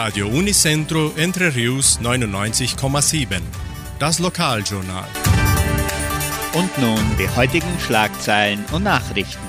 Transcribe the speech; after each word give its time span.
Radio 0.00 0.28
Unicentro 0.28 1.12
Entre 1.16 1.52
Rius 1.52 1.98
99,7. 2.00 3.40
Das 3.98 4.20
Lokaljournal. 4.20 5.08
Und 6.54 6.78
nun 6.78 7.04
die 7.18 7.28
heutigen 7.28 7.80
Schlagzeilen 7.80 8.64
und 8.70 8.84
Nachrichten. 8.84 9.42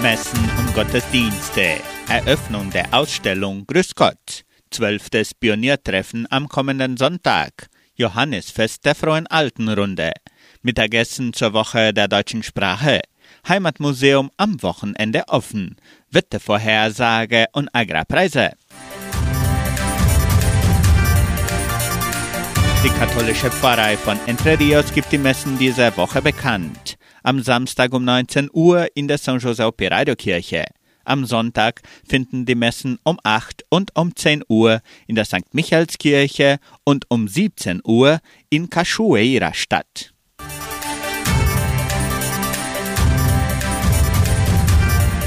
Messen 0.00 0.50
und 0.58 0.74
Gottesdienste. 0.74 1.82
Eröffnung 2.08 2.70
der 2.70 2.94
Ausstellung 2.94 3.66
Grüß 3.66 3.94
Gott. 3.94 4.44
Zwölftes 4.70 5.34
Pioniertreffen 5.34 6.26
am 6.30 6.48
kommenden 6.48 6.96
Sonntag. 6.96 7.68
Johannisfest 7.96 8.82
der 8.86 8.94
Frohen 8.94 9.26
Altenrunde. 9.26 10.12
Mittagessen 10.62 11.34
zur 11.34 11.52
Woche 11.52 11.92
der 11.92 12.08
deutschen 12.08 12.42
Sprache. 12.42 13.02
Heimatmuseum 13.48 14.30
am 14.36 14.62
Wochenende 14.62 15.24
offen. 15.28 15.76
Wettervorhersage 16.10 17.46
und 17.52 17.68
Agrarpreise. 17.74 18.52
Die 22.84 22.88
katholische 22.88 23.50
Pfarrei 23.50 23.96
von 23.96 24.18
Entre 24.26 24.58
Rios 24.58 24.92
gibt 24.92 25.10
die 25.12 25.18
Messen 25.18 25.58
dieser 25.58 25.96
Woche 25.96 26.22
bekannt. 26.22 26.96
Am 27.22 27.42
Samstag 27.42 27.92
um 27.94 28.04
19 28.04 28.50
Uhr 28.52 28.88
in 28.94 29.08
der 29.08 29.18
San 29.18 29.38
José 29.38 29.66
Operario 29.66 30.14
Kirche. 30.16 30.66
Am 31.04 31.26
Sonntag 31.26 31.82
finden 32.08 32.46
die 32.46 32.54
Messen 32.54 32.98
um 33.04 33.18
8 33.22 33.64
und 33.68 33.94
um 33.94 34.16
10 34.16 34.42
Uhr 34.48 34.80
in 35.06 35.16
der 35.16 35.26
St. 35.26 35.52
Michaelskirche 35.52 36.58
und 36.84 37.04
um 37.10 37.28
17 37.28 37.82
Uhr 37.84 38.20
in 38.48 38.70
Cachoeira 38.70 39.52
statt. 39.52 40.13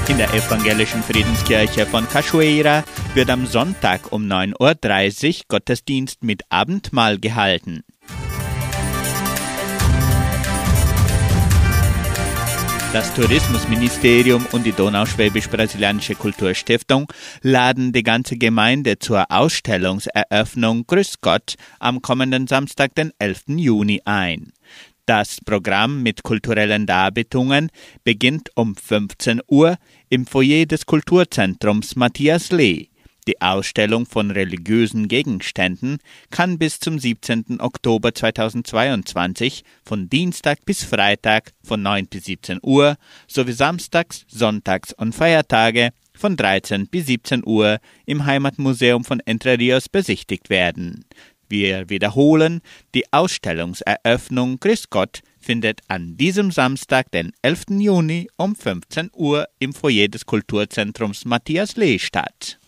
In 0.08 0.16
der 0.16 0.32
evangelischen 0.32 1.02
Friedenskirche 1.02 1.84
von 1.84 2.08
Cachoeira 2.08 2.82
wird 3.12 3.28
am 3.28 3.46
Sonntag 3.46 4.10
um 4.10 4.24
9.30 4.24 5.26
Uhr 5.28 5.44
Gottesdienst 5.48 6.24
mit 6.24 6.42
Abendmahl 6.48 7.18
gehalten. 7.18 7.84
Das 12.94 13.14
Tourismusministerium 13.14 14.46
und 14.52 14.64
die 14.64 14.72
Donauschwäbisch-Brasilianische 14.72 16.14
Kulturstiftung 16.14 17.12
laden 17.42 17.92
die 17.92 18.02
ganze 18.02 18.38
Gemeinde 18.38 18.98
zur 18.98 19.30
Ausstellungseröffnung 19.30 20.86
Grüß 20.86 21.20
Gott 21.20 21.56
am 21.80 22.00
kommenden 22.00 22.46
Samstag, 22.46 22.94
den 22.94 23.12
11. 23.18 23.42
Juni 23.48 24.00
ein. 24.06 24.54
Das 25.08 25.40
Programm 25.42 26.02
mit 26.02 26.22
kulturellen 26.22 26.84
Darbietungen 26.84 27.70
beginnt 28.04 28.50
um 28.56 28.76
15 28.76 29.40
Uhr 29.48 29.78
im 30.10 30.26
Foyer 30.26 30.66
des 30.66 30.84
Kulturzentrums 30.84 31.96
Matthias 31.96 32.52
Lee. 32.52 32.88
Die 33.26 33.40
Ausstellung 33.40 34.04
von 34.04 34.30
religiösen 34.30 35.08
Gegenständen 35.08 35.96
kann 36.28 36.58
bis 36.58 36.78
zum 36.78 36.98
17. 36.98 37.58
Oktober 37.58 38.14
2022 38.14 39.64
von 39.82 40.10
Dienstag 40.10 40.66
bis 40.66 40.84
Freitag 40.84 41.52
von 41.64 41.80
9 41.80 42.08
bis 42.08 42.26
17 42.26 42.58
Uhr 42.62 42.96
sowie 43.26 43.52
Samstags, 43.52 44.26
Sonntags 44.28 44.92
und 44.92 45.14
Feiertage 45.14 45.88
von 46.12 46.36
13 46.36 46.86
bis 46.86 47.06
17 47.06 47.46
Uhr 47.46 47.78
im 48.04 48.26
Heimatmuseum 48.26 49.04
von 49.04 49.20
Entre 49.20 49.58
Rios 49.58 49.88
besichtigt 49.88 50.50
werden. 50.50 51.06
Wir 51.48 51.88
wiederholen, 51.88 52.60
die 52.94 53.10
Ausstellungseröffnung 53.12 54.60
Grüß 54.60 54.90
Gott 54.90 55.20
findet 55.40 55.80
an 55.88 56.16
diesem 56.16 56.50
Samstag, 56.50 57.10
den 57.10 57.32
11. 57.42 57.64
Juni 57.70 58.28
um 58.36 58.54
15 58.54 59.10
Uhr 59.14 59.48
im 59.58 59.72
Foyer 59.72 60.08
des 60.08 60.26
Kulturzentrums 60.26 61.24
Matthias 61.24 61.76
Lee 61.76 61.98
statt. 61.98 62.58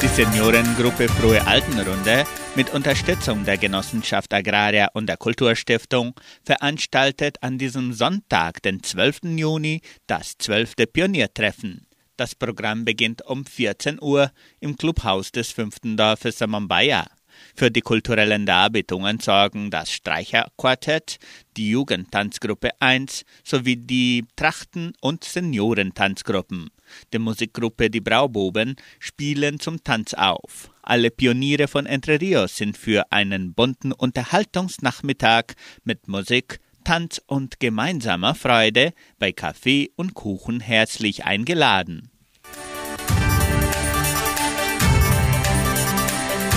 Die 0.00 0.06
Seniorengruppe 0.06 1.08
Frohe 1.08 1.44
Altenrunde 1.44 2.24
mit 2.54 2.72
Unterstützung 2.72 3.44
der 3.44 3.58
Genossenschaft 3.58 4.32
Agraria 4.32 4.90
und 4.92 5.08
der 5.08 5.16
Kulturstiftung 5.16 6.14
veranstaltet 6.44 7.38
an 7.42 7.58
diesem 7.58 7.92
Sonntag, 7.92 8.62
den 8.62 8.80
12. 8.80 9.22
Juni, 9.36 9.80
das 10.06 10.38
12. 10.38 10.74
Pioniertreffen. 10.92 11.87
Das 12.18 12.34
Programm 12.34 12.84
beginnt 12.84 13.24
um 13.26 13.46
14 13.46 14.02
Uhr 14.02 14.32
im 14.58 14.76
Clubhaus 14.76 15.30
des 15.30 15.52
fünften 15.52 15.96
Dorfes 15.96 16.38
Samambaya. 16.38 17.06
Für 17.54 17.70
die 17.70 17.80
kulturellen 17.80 18.44
Darbietungen 18.44 19.20
sorgen 19.20 19.70
das 19.70 19.92
Streicherquartett, 19.92 21.18
die 21.56 21.70
Jugendtanzgruppe 21.70 22.70
1 22.80 23.24
sowie 23.44 23.76
die 23.76 24.24
Trachten- 24.34 24.94
und 25.00 25.22
Seniorentanzgruppen. 25.22 26.70
Die 27.12 27.20
Musikgruppe 27.20 27.88
Die 27.88 28.00
Braububen 28.00 28.74
spielen 28.98 29.60
zum 29.60 29.84
Tanz 29.84 30.12
auf. 30.14 30.72
Alle 30.82 31.12
Pioniere 31.12 31.68
von 31.68 31.86
Entre 31.86 32.20
Rios 32.20 32.56
sind 32.56 32.76
für 32.76 33.12
einen 33.12 33.54
bunten 33.54 33.92
Unterhaltungsnachmittag 33.92 35.54
mit 35.84 36.08
Musik, 36.08 36.58
Tanz 36.88 37.20
und 37.26 37.60
gemeinsamer 37.60 38.34
Freude 38.34 38.94
bei 39.18 39.30
Kaffee 39.30 39.90
und 39.96 40.14
Kuchen 40.14 40.58
herzlich 40.58 41.26
eingeladen. 41.26 42.10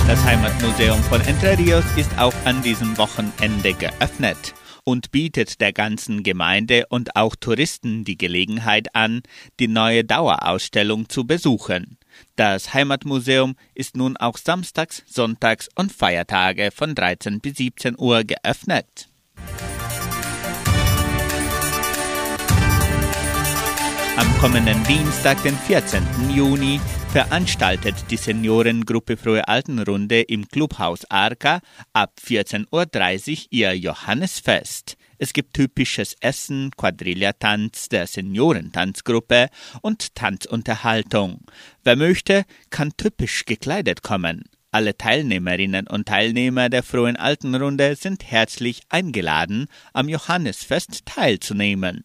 Das 0.06 0.24
Heimatmuseum 0.24 1.02
von 1.02 1.20
Entre 1.20 1.58
Rios 1.58 1.84
ist 1.98 2.18
auch 2.18 2.32
an 2.46 2.62
diesem 2.62 2.96
Wochenende 2.96 3.74
geöffnet 3.74 4.54
und 4.84 5.10
bietet 5.10 5.60
der 5.60 5.74
ganzen 5.74 6.22
Gemeinde 6.22 6.86
und 6.88 7.14
auch 7.14 7.36
Touristen 7.36 8.04
die 8.04 8.16
Gelegenheit 8.16 8.94
an, 8.94 9.20
die 9.60 9.68
neue 9.68 10.02
Dauerausstellung 10.02 11.10
zu 11.10 11.26
besuchen. 11.26 11.98
Das 12.36 12.72
Heimatmuseum 12.72 13.54
ist 13.74 13.98
nun 13.98 14.16
auch 14.16 14.38
samstags, 14.38 15.02
sonntags 15.06 15.68
und 15.74 15.92
Feiertage 15.92 16.70
von 16.74 16.94
13 16.94 17.40
bis 17.40 17.58
17 17.58 17.96
Uhr 17.98 18.24
geöffnet. 18.24 19.11
Am 24.22 24.38
kommenden 24.38 24.84
Dienstag, 24.84 25.42
den 25.42 25.56
14. 25.56 26.00
Juni, 26.32 26.80
veranstaltet 27.08 27.96
die 28.08 28.16
Seniorengruppe 28.16 29.16
Frohe 29.16 29.48
Altenrunde 29.48 30.20
im 30.20 30.46
Clubhaus 30.46 31.04
Arca 31.10 31.58
ab 31.92 32.12
14.30 32.24 32.66
Uhr 32.70 33.46
ihr 33.50 33.76
Johannesfest. 33.76 34.96
Es 35.18 35.32
gibt 35.32 35.54
typisches 35.54 36.14
Essen, 36.20 36.70
Quadrilla-Tanz 36.76 37.88
der 37.88 38.06
Seniorentanzgruppe 38.06 39.48
und 39.80 40.14
Tanzunterhaltung. 40.14 41.40
Wer 41.82 41.96
möchte, 41.96 42.44
kann 42.70 42.96
typisch 42.96 43.44
gekleidet 43.44 44.04
kommen. 44.04 44.44
Alle 44.70 44.96
Teilnehmerinnen 44.96 45.88
und 45.88 46.06
Teilnehmer 46.06 46.68
der 46.68 46.84
Frohen 46.84 47.16
Altenrunde 47.16 47.96
sind 47.96 48.22
herzlich 48.30 48.82
eingeladen, 48.88 49.66
am 49.92 50.08
Johannesfest 50.08 51.06
teilzunehmen. 51.06 52.04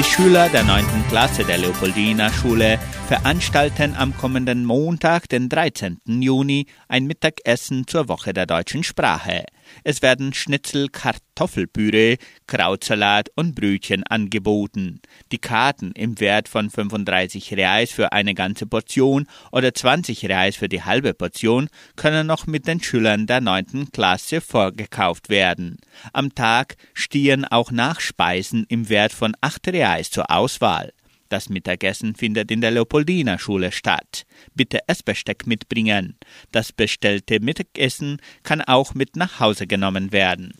Die 0.00 0.04
Schüler 0.06 0.48
der 0.48 0.64
9. 0.64 0.82
Klasse 1.10 1.44
der 1.44 1.58
Leopoldina 1.58 2.32
Schule 2.32 2.78
veranstalten 3.06 3.94
am 3.94 4.16
kommenden 4.16 4.64
Montag, 4.64 5.28
den 5.28 5.50
13. 5.50 6.00
Juni, 6.06 6.64
ein 6.88 7.04
Mittagessen 7.04 7.86
zur 7.86 8.08
Woche 8.08 8.32
der 8.32 8.46
deutschen 8.46 8.82
Sprache. 8.82 9.44
Es 9.84 10.02
werden 10.02 10.32
Schnitzel, 10.32 10.88
Kartoffelpüree, 10.88 12.16
Krautsalat 12.46 13.30
und 13.34 13.54
Brötchen 13.54 14.04
angeboten. 14.04 15.00
Die 15.32 15.38
Karten 15.38 15.92
im 15.92 16.20
Wert 16.20 16.48
von 16.48 16.70
35 16.70 17.54
Reais 17.54 17.90
für 17.90 18.12
eine 18.12 18.34
ganze 18.34 18.66
Portion 18.66 19.26
oder 19.52 19.72
20 19.72 20.24
Reais 20.26 20.56
für 20.56 20.68
die 20.68 20.82
halbe 20.82 21.14
Portion 21.14 21.68
können 21.96 22.26
noch 22.26 22.46
mit 22.46 22.66
den 22.66 22.82
Schülern 22.82 23.26
der 23.26 23.40
9. 23.40 23.90
Klasse 23.92 24.40
vorgekauft 24.40 25.28
werden. 25.28 25.78
Am 26.12 26.34
Tag 26.34 26.76
stehen 26.94 27.44
auch 27.44 27.70
Nachspeisen 27.70 28.66
im 28.68 28.88
Wert 28.88 29.12
von 29.12 29.34
8 29.40 29.68
Reais 29.68 30.10
zur 30.10 30.30
Auswahl. 30.30 30.92
Das 31.30 31.48
Mittagessen 31.48 32.16
findet 32.16 32.50
in 32.50 32.60
der 32.60 32.72
Leopoldina 32.72 33.38
Schule 33.38 33.70
statt. 33.70 34.26
Bitte 34.54 34.80
Essbesteck 34.88 35.46
mitbringen. 35.46 36.18
Das 36.50 36.72
bestellte 36.72 37.38
Mittagessen 37.38 38.20
kann 38.42 38.60
auch 38.60 38.94
mit 38.94 39.14
nach 39.14 39.38
Hause 39.38 39.68
genommen 39.68 40.10
werden. 40.10 40.52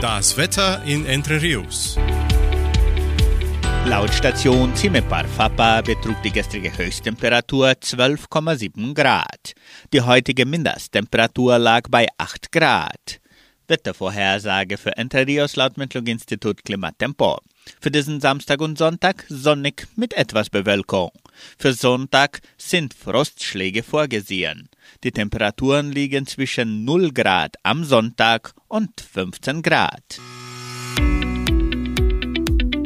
Das 0.00 0.36
Wetter 0.36 0.84
in 0.84 1.04
Entre 1.04 1.42
Rios. 1.42 1.98
Laut 3.86 4.14
Station 4.14 4.74
Cimepar 4.76 5.24
Fapa 5.24 5.80
betrug 5.82 6.22
die 6.22 6.30
gestrige 6.30 6.70
Höchsttemperatur 6.78 7.70
12,7 7.70 8.94
Grad. 8.94 9.54
Die 9.92 10.00
heutige 10.00 10.46
Mindesttemperatur 10.46 11.58
lag 11.58 11.88
bei 11.90 12.06
8 12.18 12.52
Grad. 12.52 13.19
Wettervorhersage 13.70 14.76
für 14.76 14.96
Entre 14.98 15.26
Rios 15.26 15.56
laut 15.56 15.78
Metlog-Institut 15.78 16.64
Klimatempo. 16.64 17.38
Für 17.80 17.90
diesen 17.90 18.20
Samstag 18.20 18.60
und 18.60 18.76
Sonntag 18.76 19.24
sonnig 19.28 19.86
mit 19.96 20.12
etwas 20.14 20.50
Bewölkung. 20.50 21.10
Für 21.56 21.72
Sonntag 21.72 22.40
sind 22.58 22.92
Frostschläge 22.92 23.82
vorgesehen. 23.82 24.68
Die 25.04 25.12
Temperaturen 25.12 25.92
liegen 25.92 26.26
zwischen 26.26 26.84
0 26.84 27.12
Grad 27.12 27.56
am 27.62 27.84
Sonntag 27.84 28.52
und 28.68 29.00
15 29.00 29.62
Grad. 29.62 30.20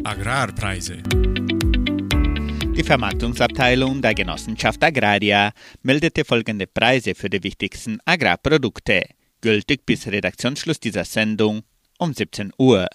Agrarpreise. 0.05 1.03
Die 2.77 2.83
Vermarktungsabteilung 2.83 4.03
der 4.03 4.15
Genossenschaft 4.15 4.83
Agraria 4.85 5.53
meldete 5.83 6.25
folgende 6.25 6.67
Preise 6.67 7.15
für 7.15 7.31
die 7.31 7.43
wichtigsten 7.43 8.01
Agrarprodukte, 8.05 9.05
gültig 9.44 9.85
bis 9.85 10.06
Redaktionsschluss 10.06 10.81
dieser 10.81 11.05
Sendung 11.05 11.64
um 11.99 12.14
17 12.14 12.52
Uhr. 12.56 12.88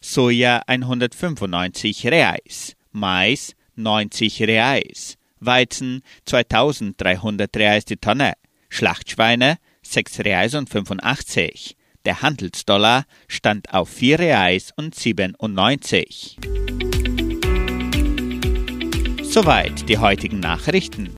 Soja 0.00 0.62
195 0.68 2.06
Reais, 2.06 2.76
Mais 2.92 3.56
90 3.74 4.42
Reais, 4.44 5.18
Weizen 5.40 6.02
2300 6.26 7.56
Reais 7.56 7.84
die 7.86 7.96
Tonne, 7.96 8.34
Schlachtschweine 8.68 9.58
6 9.82 10.20
Reais 10.20 10.54
und 10.54 10.70
85. 10.70 11.76
Der 12.04 12.22
Handelsdollar 12.22 13.04
stand 13.26 13.74
auf 13.74 13.88
4 13.88 14.20
Reais 14.20 14.70
und 14.76 14.94
97. 14.94 16.38
Soweit 19.24 19.88
die 19.88 19.98
heutigen 19.98 20.38
Nachrichten. 20.38 21.10